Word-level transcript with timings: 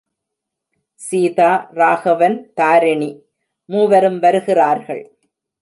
சீதா, 1.01 1.49
ராகவன், 1.73 2.37
தாரிணி 2.53 3.11
மூவரும் 3.69 4.19
வருகிறார்கள். 4.19 5.03